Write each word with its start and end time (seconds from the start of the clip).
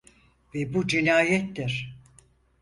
Ve 0.55 0.73
bu 0.73 0.87
cinayettir. 0.87 1.97